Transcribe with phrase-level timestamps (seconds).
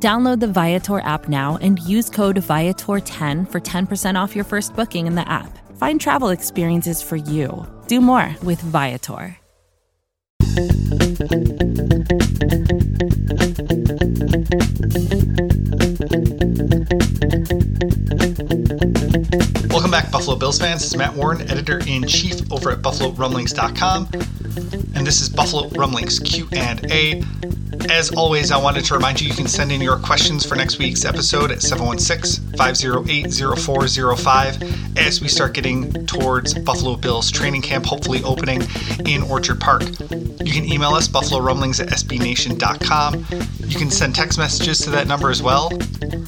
[0.00, 5.08] Download the Viator app now and use code Viator10 for 10% off your first booking
[5.08, 5.58] in the app.
[5.76, 7.66] Find travel experiences for you.
[7.88, 9.36] Do more with Viator.
[19.68, 20.84] Welcome back, Buffalo Bills fans.
[20.84, 24.08] It's Matt Warren, editor in chief over at BuffaloRumblings.com,
[24.56, 27.22] and this is Buffalo Rumblings Q and A.
[27.90, 30.78] As always, I wanted to remind you you can send in your questions for next
[30.78, 37.86] week's episode at 716 508 0405 as we start getting towards Buffalo Bills training camp,
[37.86, 38.62] hopefully opening
[39.06, 39.82] in Orchard Park.
[39.82, 43.26] You can email us, buffalo rumblings at sbnation.com.
[43.66, 45.70] You can send text messages to that number as well.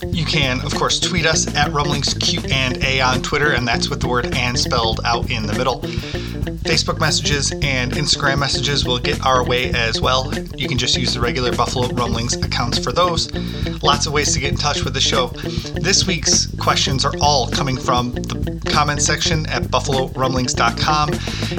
[0.06, 4.00] You can, of course, tweet us at rumblingsq and a on Twitter, and that's with
[4.00, 5.82] the word and spelled out in the middle.
[6.62, 10.32] Facebook messages and Instagram messages will get our way as well.
[10.56, 13.32] You can just use the regular Buffalo Rumblings accounts for those.
[13.82, 15.28] Lots of ways to get in touch with the show.
[15.80, 21.08] This week's questions are all coming from the comment section at buffalorumblings.com.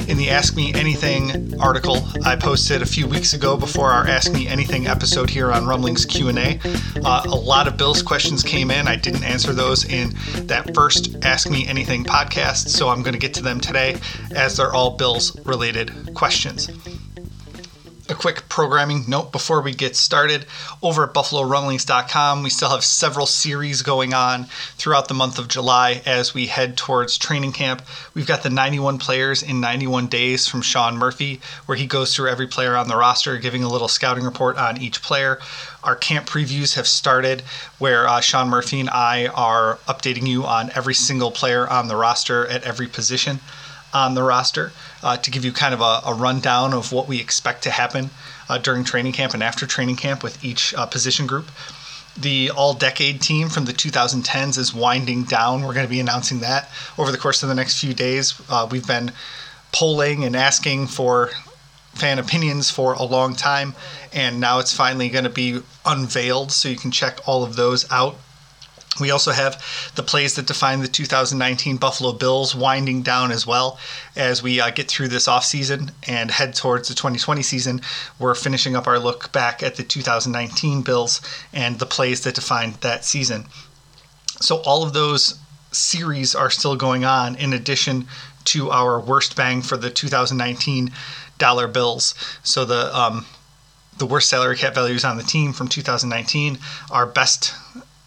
[0.08, 4.32] In the Ask Me Anything article I posted a few weeks ago before our Ask
[4.32, 6.60] Me Anything episode here on Rumblings Q&A,
[7.04, 8.86] uh, a lot of Bill's questions came in.
[8.86, 10.10] I didn't answer those in
[10.46, 13.96] that first Ask Me Anything podcast, so I'm going to get to them today
[14.34, 16.68] as they're all Bills related questions.
[18.08, 20.44] A quick programming note before we get started.
[20.82, 26.02] Over at BuffaloRumblings.com, we still have several series going on throughout the month of July
[26.04, 27.80] as we head towards training camp.
[28.12, 32.28] We've got the 91 players in 91 days from Sean Murphy, where he goes through
[32.28, 35.38] every player on the roster, giving a little scouting report on each player.
[35.84, 37.42] Our camp previews have started,
[37.78, 41.96] where uh, Sean Murphy and I are updating you on every single player on the
[41.96, 43.38] roster at every position
[43.92, 44.72] on the roster
[45.02, 48.10] uh, to give you kind of a, a, rundown of what we expect to happen
[48.48, 51.50] uh, during training camp and after training camp with each uh, position group.
[52.16, 55.62] The all decade team from the 2010s is winding down.
[55.62, 58.40] We're going to be announcing that over the course of the next few days.
[58.50, 59.12] Uh, we've been
[59.72, 61.30] polling and asking for
[61.94, 63.74] fan opinions for a long time,
[64.12, 67.90] and now it's finally going to be unveiled so you can check all of those
[67.90, 68.16] out
[69.00, 69.62] we also have
[69.94, 73.78] the plays that define the 2019 Buffalo Bills winding down as well
[74.16, 77.80] as we uh, get through this offseason and head towards the 2020 season.
[78.18, 81.22] We're finishing up our look back at the 2019 Bills
[81.54, 83.46] and the plays that defined that season.
[84.40, 85.38] So, all of those
[85.70, 88.06] series are still going on in addition
[88.44, 90.90] to our worst bang for the 2019
[91.38, 92.14] dollar bills.
[92.42, 93.24] So, the um,
[93.96, 96.58] the worst salary cap values on the team from 2019,
[96.90, 97.54] our best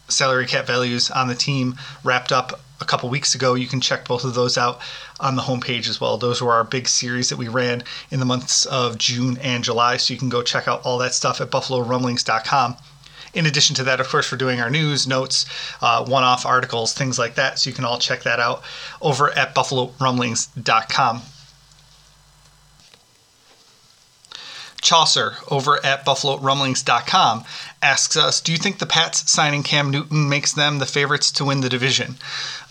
[0.07, 3.53] salary cap values on the team wrapped up a couple weeks ago.
[3.53, 4.79] You can check both of those out
[5.19, 6.17] on the homepage as well.
[6.17, 9.97] Those were our big series that we ran in the months of June and July.
[9.97, 12.77] So you can go check out all that stuff at buffalorumblings.com.
[13.33, 15.45] In addition to that, of course, we're doing our news, notes,
[15.81, 17.59] uh, one off articles, things like that.
[17.59, 18.63] So you can all check that out
[19.01, 21.21] over at buffalorumblings.com.
[24.85, 27.43] Chaucer over at BuffaloRumblings.com
[27.85, 31.45] asks us Do you think the Pats signing Cam Newton makes them the favorites to
[31.45, 32.15] win the division?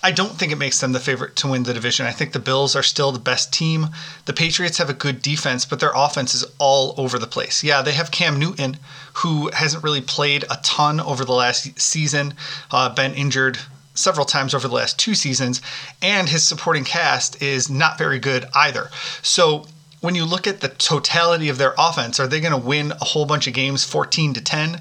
[0.02, 2.04] I don't think it makes them the favorite to win the division.
[2.04, 3.90] I think the Bills are still the best team.
[4.24, 7.62] The Patriots have a good defense, but their offense is all over the place.
[7.62, 8.76] Yeah, they have Cam Newton,
[9.22, 12.34] who hasn't really played a ton over the last season,
[12.72, 13.58] uh, been injured
[13.94, 15.62] several times over the last two seasons,
[16.02, 18.90] and his supporting cast is not very good either.
[19.22, 19.66] So
[20.04, 23.04] when you look at the totality of their offense, are they going to win a
[23.06, 24.72] whole bunch of games 14 to 10?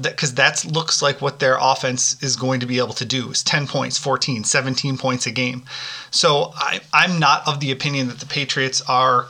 [0.00, 3.32] Because uh, that looks like what their offense is going to be able to do
[3.32, 5.64] is 10 points, 14, 17 points a game.
[6.12, 9.26] So I, I'm not of the opinion that the Patriots are,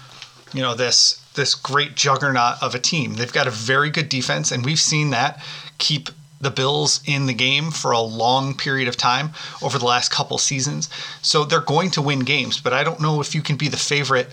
[0.53, 3.15] you know, this this great juggernaut of a team.
[3.15, 5.43] They've got a very good defense, and we've seen that
[5.79, 6.11] keep
[6.43, 9.31] the Bills in the game for a long period of time
[9.63, 10.91] over the last couple seasons.
[11.23, 13.79] So they're going to win games, but I don't know if you can be the
[13.79, 14.29] favorite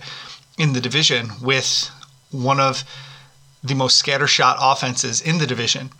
[0.60, 1.90] in the division with
[2.30, 2.84] one of
[3.64, 5.90] the most scattershot offenses in the division.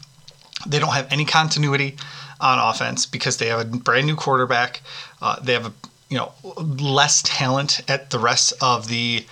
[0.67, 1.97] They don't have any continuity
[2.41, 4.83] on offense because they have a brand new quarterback.
[5.23, 5.73] Uh, they have a
[6.11, 9.25] you know less talent at the rest of the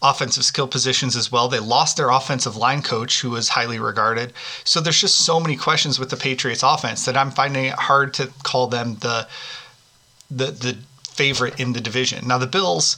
[0.00, 1.48] offensive skill positions as well.
[1.48, 4.32] They lost their offensive line coach, who was highly regarded.
[4.62, 8.14] So there's just so many questions with the Patriots offense that I'm finding it hard
[8.14, 9.26] to call them the
[10.30, 12.28] the the favorite in the division.
[12.28, 12.96] Now the Bills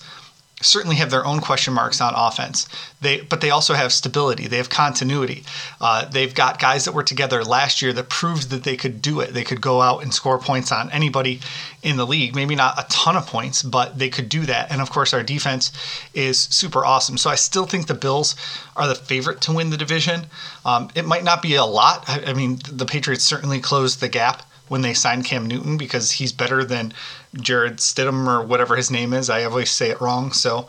[0.60, 2.68] certainly have their own question marks on offense.
[3.00, 4.46] They, but they also have stability.
[4.46, 5.44] They have continuity.
[5.80, 9.20] Uh, they've got guys that were together last year that proved that they could do
[9.20, 9.32] it.
[9.32, 11.40] They could go out and score points on anybody
[11.82, 12.34] in the league.
[12.34, 14.70] Maybe not a ton of points, but they could do that.
[14.70, 15.72] And of course, our defense
[16.12, 17.16] is super awesome.
[17.16, 18.36] So I still think the Bills
[18.76, 20.26] are the favorite to win the division.
[20.64, 22.04] Um, it might not be a lot.
[22.06, 26.12] I, I mean, the Patriots certainly closed the gap when they signed Cam Newton because
[26.12, 26.94] he's better than
[27.34, 29.28] Jared Stidham or whatever his name is.
[29.28, 30.68] I always say it wrong, so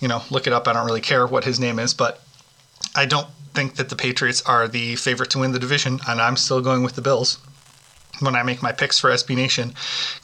[0.00, 0.66] you know, look it up.
[0.66, 2.22] I don't really care what his name is, but
[2.96, 6.38] I don't think that the Patriots are the favorite to win the division, and I'm
[6.38, 7.36] still going with the Bills
[8.20, 9.74] when I make my picks for SB Nation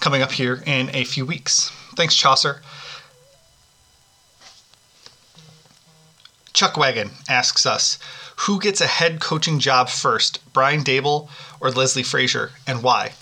[0.01, 1.71] coming up here in a few weeks.
[1.97, 2.63] Thanks, Chaucer.
[6.55, 7.99] Chuck Wagon asks us,
[8.41, 11.29] who gets a head coaching job first, Brian Daboll
[11.61, 13.13] or Leslie Frazier, and why?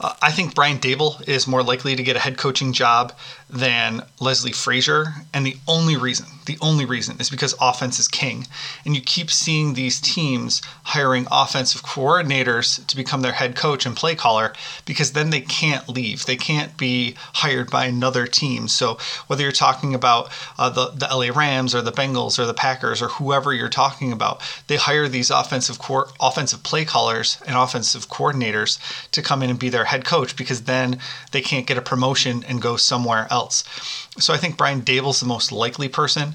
[0.00, 3.12] Uh, I think Brian Daboll is more likely to get a head coaching job
[3.52, 5.06] than Leslie Frazier.
[5.32, 8.46] And the only reason, the only reason is because offense is king.
[8.84, 13.96] And you keep seeing these teams hiring offensive coordinators to become their head coach and
[13.96, 14.52] play caller
[14.84, 16.26] because then they can't leave.
[16.26, 18.68] They can't be hired by another team.
[18.68, 22.54] So whether you're talking about uh, the, the LA Rams or the Bengals or the
[22.54, 25.78] Packers or whoever you're talking about, they hire these offensive
[26.20, 28.78] offensive play callers and offensive coordinators
[29.10, 30.98] to come in and be their head coach because then
[31.32, 33.39] they can't get a promotion and go somewhere else.
[33.48, 36.34] So I think Brian Daboll's the most likely person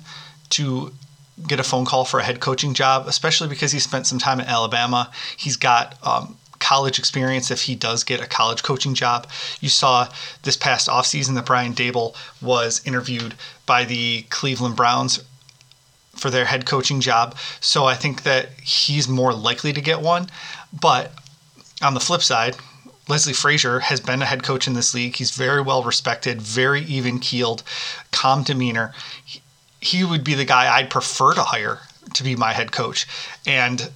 [0.52, 0.94] to
[1.48, 4.40] get a phone call for a head coaching job, especially because he spent some time
[4.40, 5.12] at Alabama.
[5.38, 9.28] He's got um, college experience if he does get a college coaching job.
[9.60, 10.08] You saw
[10.44, 13.36] this past offseason that Brian Daboll was interviewed
[13.66, 15.24] by the Cleveland Browns
[16.16, 17.36] for their head coaching job.
[17.60, 20.30] So I think that he's more likely to get one.
[20.72, 21.12] But
[21.82, 22.56] on the flip side,
[23.08, 25.16] Leslie Frazier has been a head coach in this league.
[25.16, 27.64] He's very well respected, very even keeled,
[28.12, 28.94] calm demeanor.
[29.80, 31.80] He, would be the guy I'd prefer to hire
[32.14, 33.06] to be my head coach.
[33.46, 33.92] And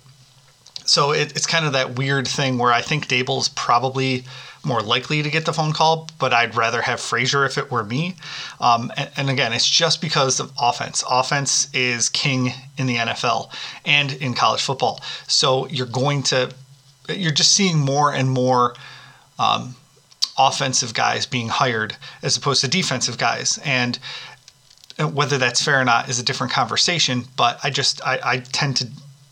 [0.85, 4.25] so it, it's kind of that weird thing where I think Daboll's probably
[4.63, 7.83] more likely to get the phone call, but I'd rather have Frazier if it were
[7.83, 8.15] me.
[8.59, 11.03] Um, and, and, again, it's just because of offense.
[11.09, 13.51] Offense is king in the NFL
[13.85, 15.01] and in college football.
[15.27, 16.51] So you're going to,
[17.07, 18.75] you're just seeing more and more
[19.39, 19.75] um,
[20.37, 23.57] offensive guys being hired as opposed to defensive guys.
[23.65, 23.97] And
[24.99, 27.23] whether that's fair or not is a different conversation.
[27.35, 28.87] But I just I, I tend to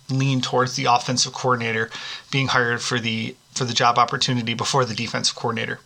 [0.09, 1.89] lean towards the offensive coordinator
[2.31, 5.79] being hired for the for the job opportunity before the defensive coordinator.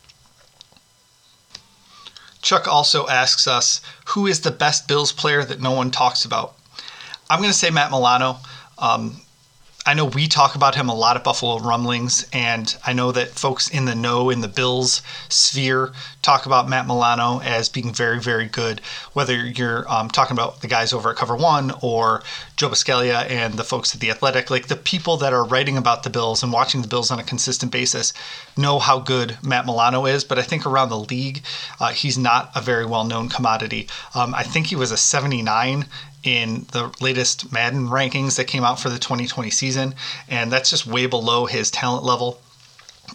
[2.41, 6.55] Chuck also asks us who is the best Bills player that no one talks about.
[7.29, 8.37] I'm going to say Matt Milano.
[8.77, 9.21] Um,
[9.83, 13.29] I know we talk about him a lot at Buffalo Rumblings, and I know that
[13.29, 15.91] folks in the know in the Bills sphere
[16.21, 18.79] talk about Matt Milano as being very, very good.
[19.13, 22.21] Whether you're um, talking about the guys over at Cover One or
[22.57, 26.03] Joe Buscaglia and the folks at the Athletic, like the people that are writing about
[26.03, 28.13] the Bills and watching the Bills on a consistent basis,
[28.55, 30.23] know how good Matt Milano is.
[30.23, 31.43] But I think around the league,
[31.79, 33.87] uh, he's not a very well-known commodity.
[34.13, 35.87] Um, I think he was a 79
[36.23, 39.95] in the latest Madden rankings that came out for the 2020 season,
[40.29, 42.39] and that's just way below his talent level.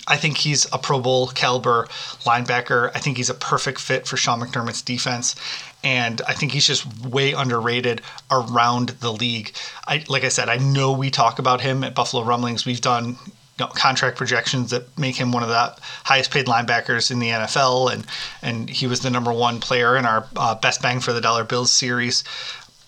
[0.08, 1.86] I think he's a Pro Bowl caliber
[2.24, 2.90] linebacker.
[2.94, 5.34] I think he's a perfect fit for Sean McDermott's defense,
[5.82, 9.52] and I think he's just way underrated around the league.
[9.86, 12.66] I, like I said, I know we talk about him at Buffalo Rumblings.
[12.66, 13.16] We've done
[13.58, 17.28] you know, contract projections that make him one of the highest paid linebackers in the
[17.28, 18.06] NFL, and
[18.42, 21.44] and he was the number one player in our uh, best bang for the dollar
[21.44, 22.22] Bills series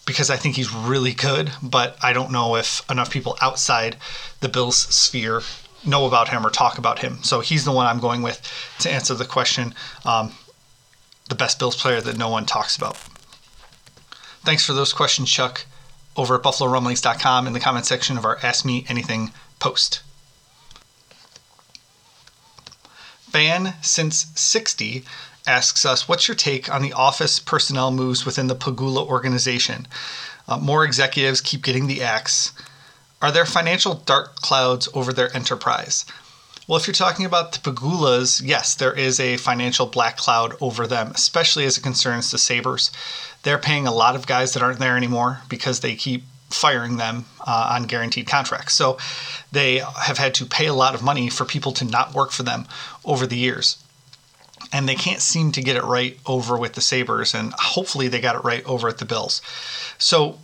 [0.08, 3.98] because I think he's really good, but I don't know if enough people outside
[4.40, 5.42] the Bills sphere
[5.84, 7.22] know about him or talk about him.
[7.22, 8.40] So he's the one I'm going with
[8.80, 9.74] to answer the question
[10.06, 10.32] um,
[11.28, 12.96] the best Bills player that no one talks about.
[14.44, 15.66] Thanks for those questions, Chuck,
[16.16, 20.00] over at BuffaloRumblings.com in the comment section of our Ask Me Anything post.
[23.30, 25.04] Fan since 60
[25.48, 29.88] asks us, What's your take on the office personnel moves within the Pegula organization?
[30.46, 32.52] Uh, more executives keep getting the axe.
[33.20, 36.04] Are there financial dark clouds over their enterprise?
[36.66, 40.86] Well, if you're talking about the Pegulas, yes, there is a financial black cloud over
[40.86, 42.90] them, especially as it concerns the Sabres.
[43.42, 47.24] They're paying a lot of guys that aren't there anymore because they keep firing them
[47.46, 48.74] uh, on guaranteed contracts.
[48.74, 48.98] So
[49.50, 52.42] they have had to pay a lot of money for people to not work for
[52.42, 52.66] them
[53.04, 53.78] over the years
[54.72, 58.20] and they can't seem to get it right over with the Sabres, and hopefully they
[58.20, 59.40] got it right over at the Bills.
[59.98, 60.38] So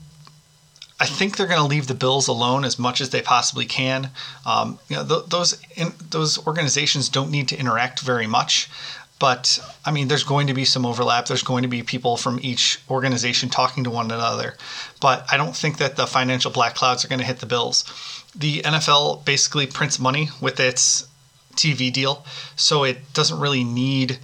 [1.00, 4.10] I think they're going to leave the Bills alone as much as they possibly can.
[4.46, 8.70] Um, you know, th- those in, those organizations don't need to interact very much.
[9.18, 11.26] But I mean, there's going to be some overlap.
[11.26, 14.56] There's going to be people from each organization talking to one another.
[15.00, 17.84] But I don't think that the financial black clouds are going to hit the Bills.
[18.34, 21.06] The NFL basically prints money with its
[21.54, 22.24] TV deal,
[22.56, 24.18] so it doesn't really need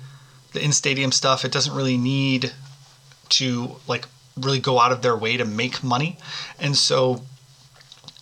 [0.53, 1.45] the in stadium stuff.
[1.45, 2.53] It doesn't really need
[3.31, 4.07] to like
[4.37, 6.19] really go out of their way to make money.
[6.59, 7.23] And so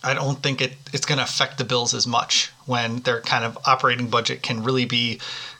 [0.03, 3.43] I don't think it, it's going to affect the Bills as much when their kind
[3.43, 5.19] of operating budget can really be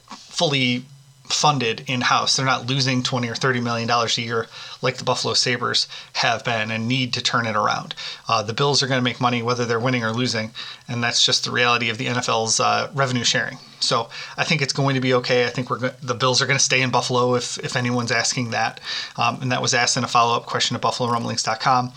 [0.09, 0.85] fully
[1.29, 2.35] funded in house.
[2.35, 4.47] They're not losing 20 or 30 million dollars a year
[4.81, 7.93] like the Buffalo Sabres have been and need to turn it around.
[8.27, 10.51] Uh, the Bills are going to make money whether they're winning or losing,
[10.87, 13.59] and that's just the reality of the NFL's uh, revenue sharing.
[13.79, 15.45] So I think it's going to be okay.
[15.45, 18.11] I think we're go- the Bills are going to stay in Buffalo if, if anyone's
[18.11, 18.79] asking that.
[19.15, 21.93] Um, and that was asked in a follow up question at BuffaloRumblings.com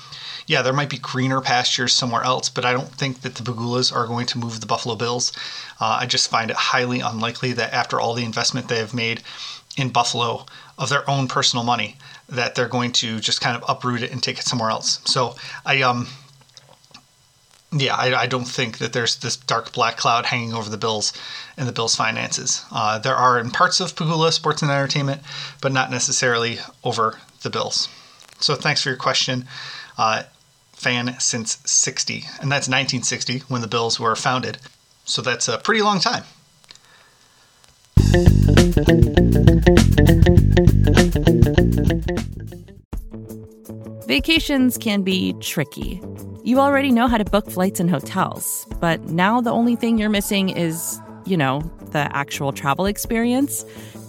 [0.46, 3.94] yeah, there might be greener pastures somewhere else, but I don't think that the Pegulas
[3.94, 5.32] are going to move the Buffalo Bills.
[5.80, 9.22] Uh, I just find it highly unlikely that after all the investment they have made
[9.76, 10.46] in Buffalo
[10.78, 11.96] of their own personal money,
[12.28, 15.00] that they're going to just kind of uproot it and take it somewhere else.
[15.04, 16.08] So I um
[17.74, 21.12] yeah, I, I, don't think that there's this dark black cloud hanging over the Bills
[21.56, 22.64] and the Bills' finances.
[22.70, 25.22] Uh, there are in parts of Pegula Sports and Entertainment,
[25.62, 27.88] but not necessarily over the Bills.
[28.40, 29.46] So thanks for your question.
[29.98, 30.22] Uh,
[30.72, 34.58] fan since 60, and that's 1960 when the Bills were founded.
[35.04, 36.24] So that's a pretty long time.
[44.06, 46.02] Vacations can be tricky.
[46.44, 50.10] You already know how to book flights and hotels, but now the only thing you're
[50.10, 51.60] missing is, you know,
[51.92, 53.64] the actual travel experience.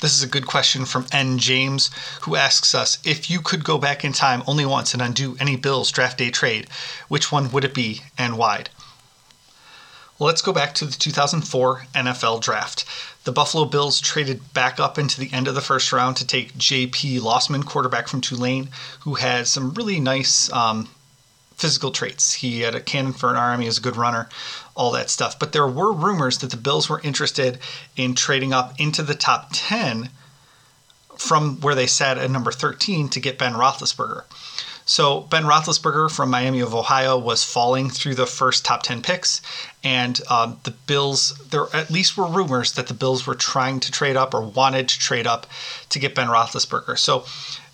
[0.00, 1.38] This is a good question from N.
[1.38, 1.90] James,
[2.22, 5.56] who asks us If you could go back in time only once and undo any
[5.56, 6.68] Bills draft day trade,
[7.08, 8.66] which one would it be and why?
[10.18, 12.84] Well, let's go back to the 2004 NFL draft.
[13.24, 16.56] The Buffalo Bills traded back up into the end of the first round to take
[16.56, 17.18] J.P.
[17.18, 18.68] Losman, quarterback from Tulane,
[19.00, 20.88] who had some really nice um,
[21.56, 22.34] physical traits.
[22.34, 24.28] He had a cannon for an arm, he was a good runner,
[24.74, 25.38] all that stuff.
[25.38, 27.58] But there were rumors that the Bills were interested
[27.96, 30.10] in trading up into the top 10
[31.16, 34.24] from where they sat at number 13 to get Ben Roethlisberger.
[34.88, 39.42] So Ben Roethlisberger from Miami of Ohio was falling through the first top 10 picks,
[39.82, 43.90] and um, the Bills, there at least were rumors that the Bills were trying to
[43.90, 45.48] trade up or wanted to trade up
[45.88, 46.96] to get Ben Roethlisberger.
[46.98, 47.24] So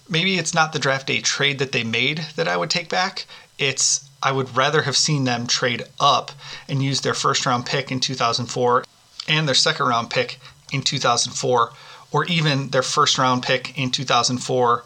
[0.08, 3.26] maybe it's not the draft day trade that they made that I would take back
[3.58, 6.32] it's I would rather have seen them trade up
[6.68, 8.84] and use their first round pick in 2004
[9.28, 10.38] and their second round pick
[10.72, 11.72] in 2004
[12.12, 14.84] or even their first round pick in 2004,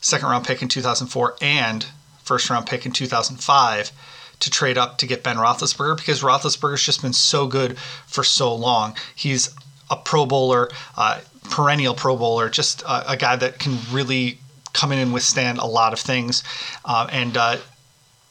[0.00, 1.86] second round pick in 2004 and
[2.22, 3.92] first round pick in 2005
[4.40, 8.54] to trade up to get Ben Roethlisberger because Roethlisberger's just been so good for so
[8.54, 8.96] long.
[9.14, 9.54] He's
[9.90, 14.38] a Pro Bowler, uh, perennial Pro Bowler, just a, a, guy that can really
[14.72, 16.42] come in and withstand a lot of things.
[16.84, 17.58] Uh, and uh,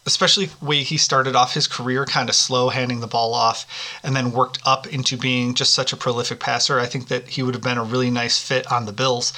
[0.05, 3.67] especially the way he started off his career kind of slow handing the ball off
[4.03, 6.79] and then worked up into being just such a prolific passer.
[6.79, 9.31] I think that he would have been a really nice fit on the bills.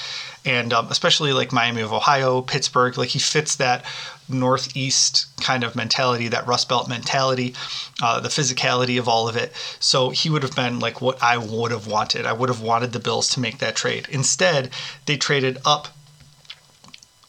[0.46, 3.86] And um, especially like miami of ohio pittsburgh like he fits that
[4.29, 7.53] northeast kind of mentality that rust belt mentality
[8.01, 9.51] uh, the physicality of all of it.
[9.79, 12.25] So he would have been like what i would have wanted.
[12.25, 14.08] I would have wanted the bills to make that trade.
[14.10, 14.70] Instead
[15.08, 15.89] they traded up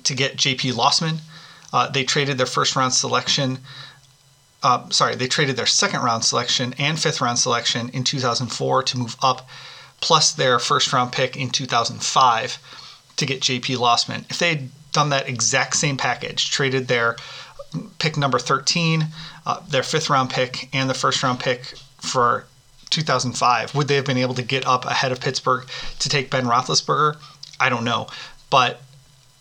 [0.04, 1.18] to get jp losman
[1.74, 3.58] uh, they traded their first round selection.
[4.62, 8.96] Uh, sorry, they traded their second round selection and fifth round selection in 2004 to
[8.96, 9.48] move up,
[10.00, 12.58] plus their first round pick in 2005
[13.16, 14.24] to get JP Losman.
[14.30, 17.16] If they had done that exact same package, traded their
[17.98, 19.08] pick number 13,
[19.44, 22.46] uh, their fifth round pick, and the first round pick for
[22.90, 25.66] 2005, would they have been able to get up ahead of Pittsburgh
[25.98, 27.16] to take Ben Roethlisberger?
[27.58, 28.06] I don't know,
[28.48, 28.80] but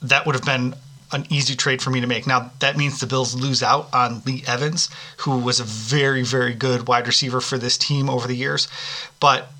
[0.02, 0.74] that would have been
[1.14, 2.28] an easy trade for me to make.
[2.28, 6.54] Now that means the Bills lose out on Lee Evans, who was a very very
[6.54, 8.68] good wide receiver for this team over the years.
[9.20, 9.52] But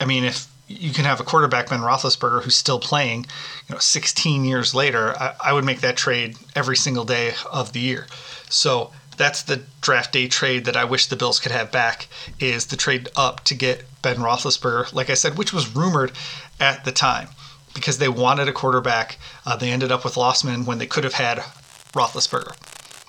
[0.00, 3.26] I mean, if you can have a quarterback Ben Roethlisberger who's still playing,
[3.68, 7.72] you know, 16 years later, I, I would make that trade every single day of
[7.72, 8.06] the year.
[8.48, 12.08] So that's the draft day trade that I wish the Bills could have back
[12.40, 16.12] is the trade up to get Ben Roethlisberger, like I said, which was rumored
[16.58, 17.28] at the time
[17.74, 19.18] because they wanted a quarterback.
[19.44, 21.38] Uh, they ended up with Losman when they could have had
[21.92, 22.54] Roethlisberger.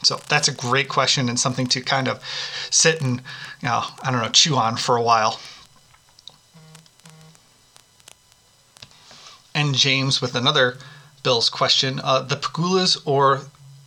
[0.03, 2.22] So that's a great question and something to kind of
[2.69, 3.22] sit and,
[3.62, 5.39] you know, I don't know, chew on for a while.
[9.55, 9.74] N.
[9.74, 10.77] James with another
[11.24, 13.41] Bills question: uh, the Pegulas or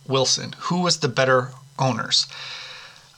[0.07, 0.55] Wilson?
[0.57, 2.27] Who was the better owners?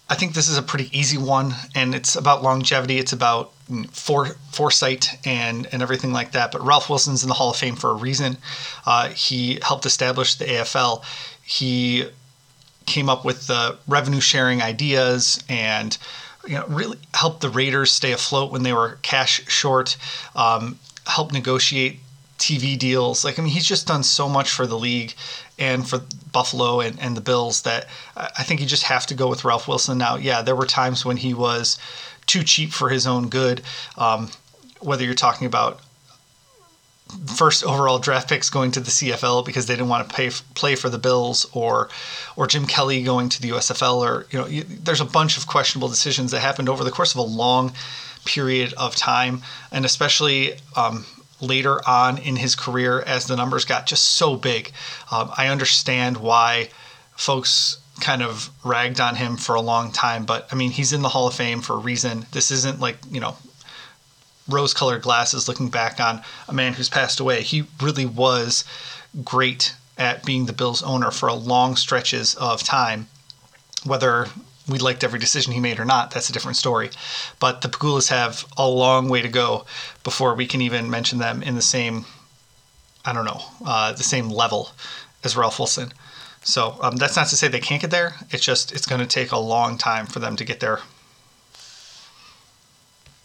[0.09, 2.99] I think this is a pretty easy one, and it's about longevity.
[2.99, 3.53] It's about
[3.91, 6.51] for, foresight and and everything like that.
[6.51, 8.37] But Ralph Wilson's in the Hall of Fame for a reason.
[8.85, 11.03] Uh, he helped establish the AFL.
[11.43, 12.09] He
[12.85, 15.97] came up with the revenue sharing ideas and
[16.45, 19.97] you know really helped the Raiders stay afloat when they were cash short.
[20.35, 21.99] Um, helped negotiate
[22.41, 23.23] TV deals.
[23.23, 25.13] Like, I mean, he's just done so much for the league
[25.59, 26.01] and for
[26.31, 29.67] Buffalo and, and the Bills that I think you just have to go with Ralph
[29.67, 29.99] Wilson.
[29.99, 31.77] Now, yeah, there were times when he was
[32.25, 33.61] too cheap for his own good.
[33.97, 34.29] Um,
[34.79, 35.79] whether you're talking about
[37.35, 40.75] first overall draft picks going to the CFL because they didn't want to pay play
[40.75, 41.89] for the Bills, or
[42.35, 45.47] or Jim Kelly going to the USFL, or you know, you, there's a bunch of
[45.47, 47.73] questionable decisions that happened over the course of a long
[48.25, 51.05] period of time, and especially um,
[51.41, 54.71] later on in his career as the numbers got just so big.
[55.11, 56.69] Um, I understand why
[57.15, 61.01] folks kind of ragged on him for a long time, but I mean, he's in
[61.01, 62.25] the Hall of Fame for a reason.
[62.31, 63.35] This isn't like, you know,
[64.49, 67.41] rose colored glasses looking back on a man who's passed away.
[67.41, 68.65] He really was
[69.23, 73.07] great at being the Bills owner for long stretches of time,
[73.85, 74.27] whether
[74.67, 76.89] we liked every decision he made or not, that's a different story.
[77.39, 79.65] But the Pegulas have a long way to go
[80.03, 82.05] before we can even mention them in the same,
[83.05, 84.71] I don't know, uh, the same level
[85.23, 85.91] as Ralph Wilson.
[86.43, 88.15] So um, that's not to say they can't get there.
[88.31, 90.79] It's just it's going to take a long time for them to get there.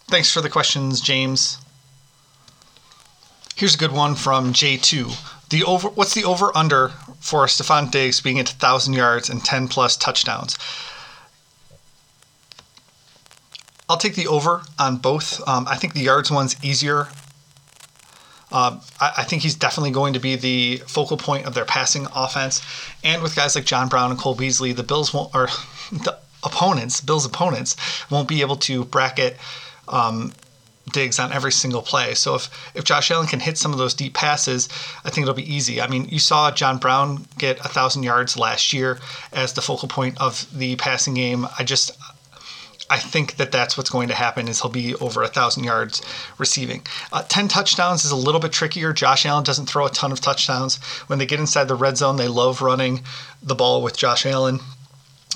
[0.08, 1.58] Thanks for the questions, James.
[3.56, 5.48] Here's a good one from J2.
[5.48, 6.88] The over what's the over under
[7.20, 10.58] for Stefon Diggs being at 1000 yards and 10 plus touchdowns?
[13.88, 15.40] I'll take the over on both.
[15.48, 17.08] Um, I think the yards one's easier.
[18.56, 22.06] Um, I, I, think he's definitely going to be the focal point of their passing
[22.14, 22.62] offense.
[23.04, 25.48] And with guys like John Brown and Cole Beasley, the Bills won't, or
[25.92, 27.76] the opponents, Bills' opponents,
[28.10, 29.36] won't be able to bracket
[29.88, 30.32] um,
[30.90, 32.14] Diggs on every single play.
[32.14, 34.70] So if if Josh Allen can hit some of those deep passes,
[35.04, 35.82] I think it'll be easy.
[35.82, 39.00] I mean, you saw John Brown get a thousand yards last year
[39.32, 41.46] as the focal point of the passing game.
[41.58, 41.90] I just
[42.88, 46.02] I think that that's what's going to happen is he'll be over a thousand yards
[46.38, 46.82] receiving.
[47.12, 48.92] Uh, Ten touchdowns is a little bit trickier.
[48.92, 50.76] Josh Allen doesn't throw a ton of touchdowns.
[51.08, 53.02] When they get inside the red zone, they love running
[53.42, 54.60] the ball with Josh Allen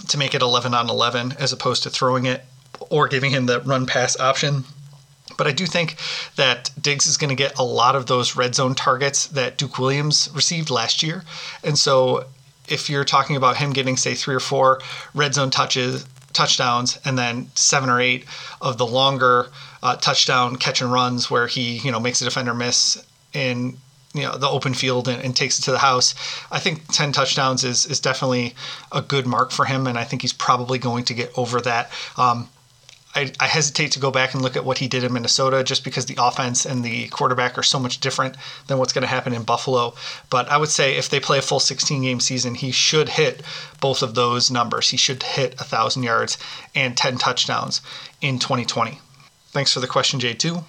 [0.09, 2.45] to make it 11 on 11 as opposed to throwing it
[2.89, 4.65] or giving him the run pass option.
[5.37, 5.97] But I do think
[6.37, 9.79] that Diggs is going to get a lot of those red zone targets that Duke
[9.79, 11.25] Williams received last year.
[11.65, 12.27] And so
[12.69, 14.81] if you're talking about him getting, say, three or four
[15.15, 18.25] red zone touches touchdowns and then seven or eight
[18.61, 19.49] of the longer
[19.83, 23.77] uh, touchdown catch and runs where he you know makes a defender miss in
[24.15, 26.15] you know the open field and, and, takes it to the house.
[26.51, 28.55] I think 10 touchdowns is is definitely
[28.91, 31.91] a good mark for him, and I think he's probably going to get over that.
[32.17, 32.49] Um,
[33.13, 35.83] I, I, hesitate to go back and look at what he did in Minnesota just
[35.83, 38.37] because the offense and the quarterback are so much different
[38.69, 39.95] than what's going to happen in Buffalo.
[40.29, 43.43] But I would say if they play a full 16 game season, he should hit
[43.81, 44.91] both of those numbers.
[44.91, 46.39] He should hit 1,000 yards
[46.75, 47.81] and 10 touchdowns
[48.21, 49.01] in 2020.
[49.49, 50.63] Thanks for the question, J2.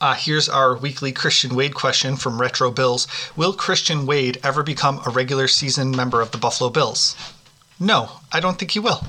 [0.00, 5.00] Uh, here's our weekly Christian Wade question from Retro Bills Will Christian Wade ever become
[5.06, 7.14] a regular season member of the Buffalo Bills?
[7.78, 9.06] No, I don't think he will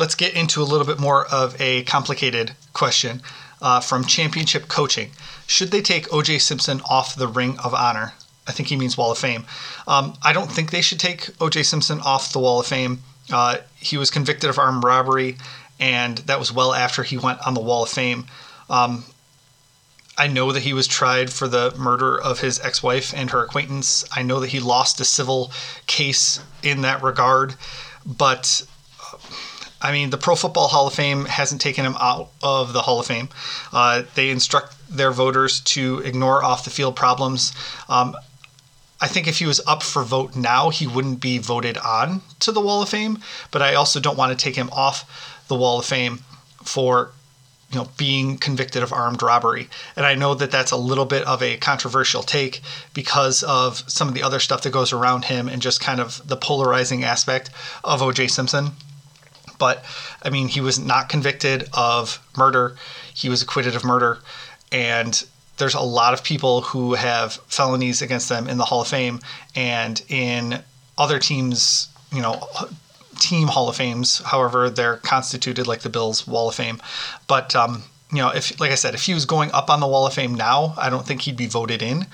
[0.00, 3.20] let's get into a little bit more of a complicated question
[3.60, 5.10] uh, from Championship Coaching.
[5.46, 8.14] Should they take OJ Simpson off the Ring of Honor?
[8.48, 9.44] I think he means Wall of Fame.
[9.86, 13.02] Um, I don't think they should take OJ Simpson off the Wall of Fame.
[13.30, 15.36] Uh, he was convicted of armed robbery,
[15.78, 18.26] and that was well after he went on the Wall of Fame.
[18.70, 19.04] Um,
[20.16, 23.44] I know that he was tried for the murder of his ex wife and her
[23.44, 24.04] acquaintance.
[24.16, 25.52] I know that he lost a civil
[25.86, 27.54] case in that regard.
[28.06, 28.62] But,
[29.82, 33.00] I mean, the Pro Football Hall of Fame hasn't taken him out of the Hall
[33.00, 33.28] of Fame.
[33.72, 37.52] Uh, they instruct their voters to ignore off the field problems.
[37.88, 38.14] Um,
[39.00, 42.52] I think if he was up for vote now, he wouldn't be voted on to
[42.52, 43.20] the Wall of Fame.
[43.50, 46.20] But I also don't want to take him off the Wall of Fame
[46.62, 47.12] for
[47.72, 51.22] you know being convicted of armed robbery and i know that that's a little bit
[51.22, 52.60] of a controversial take
[52.94, 56.20] because of some of the other stuff that goes around him and just kind of
[56.26, 57.48] the polarizing aspect
[57.84, 58.72] of oj simpson
[59.60, 59.84] but
[60.24, 62.74] i mean he was not convicted of murder
[63.14, 64.18] he was acquitted of murder
[64.72, 65.24] and
[65.58, 69.20] there's a lot of people who have felonies against them in the hall of fame
[69.54, 70.60] and in
[70.98, 72.40] other teams you know
[73.20, 74.18] team Hall of Fames.
[74.18, 76.80] However, they're constituted like the Bills Wall of Fame.
[77.28, 79.86] But um, you know, if like I said, if he was going up on the
[79.86, 82.06] Wall of Fame now, I don't think he'd be voted in.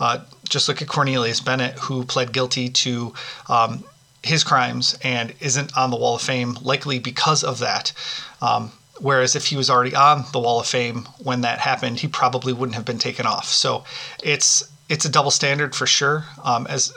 [0.00, 3.12] Uh, just look at Cornelius Bennett, who pled guilty to
[3.48, 3.84] um,
[4.24, 7.92] his crimes and isn't on the Wall of Fame, likely because of that.
[8.40, 12.08] Um, whereas if he was already on the Wall of Fame when that happened, he
[12.08, 13.46] probably wouldn't have been taken off.
[13.46, 13.84] So
[14.22, 16.24] it's it's a double standard for sure.
[16.42, 16.92] Um, as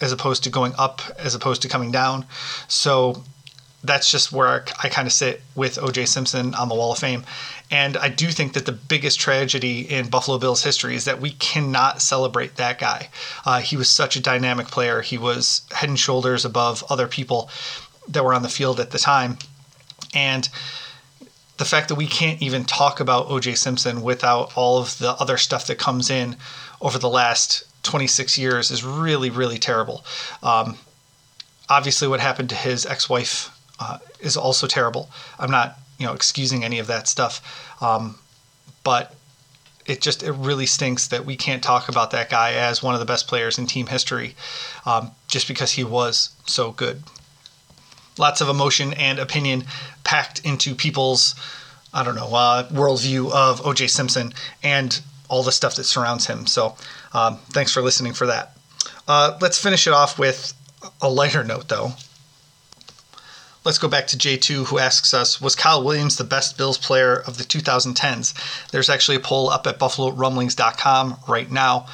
[0.00, 2.26] as opposed to going up as opposed to coming down.
[2.68, 3.22] So
[3.82, 7.24] that's just where I kind of sit with OJ Simpson on the Wall of Fame.
[7.70, 11.30] And I do think that the biggest tragedy in Buffalo Bills history is that we
[11.30, 13.08] cannot celebrate that guy.
[13.46, 17.48] Uh, he was such a dynamic player, he was head and shoulders above other people
[18.08, 19.38] that were on the field at the time.
[20.12, 20.48] And
[21.56, 25.36] the fact that we can't even talk about OJ Simpson without all of the other
[25.36, 26.36] stuff that comes in
[26.80, 30.04] over the last 26 years is really, really terrible.
[30.42, 30.76] Um,
[31.68, 35.10] obviously, what happened to his ex-wife uh, is also terrible.
[35.38, 38.18] I'm not, you know, excusing any of that stuff, um,
[38.84, 39.14] but
[39.86, 43.00] it just it really stinks that we can't talk about that guy as one of
[43.00, 44.36] the best players in team history,
[44.86, 47.02] um, just because he was so good.
[48.18, 49.64] Lots of emotion and opinion
[50.04, 51.34] packed into people's,
[51.94, 53.86] I don't know, uh, worldview of O.J.
[53.86, 56.46] Simpson and all the stuff that surrounds him.
[56.46, 56.76] So
[57.12, 58.56] um, thanks for listening for that.
[59.08, 60.52] Uh, let's finish it off with
[61.00, 61.92] a lighter note, though.
[63.62, 67.14] Let's go back to J2, who asks us Was Kyle Williams the best Bills player
[67.14, 68.70] of the 2010s?
[68.70, 71.86] There's actually a poll up at BuffaloRumblings.com right now